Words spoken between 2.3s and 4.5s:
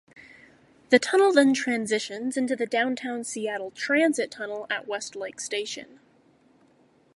into the Downtown Seattle Transit